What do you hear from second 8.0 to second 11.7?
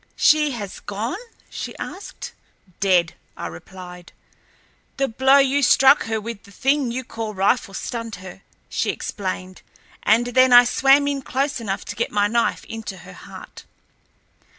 her," she explained, "and then I swam in close